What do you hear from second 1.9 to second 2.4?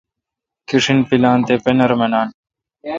منان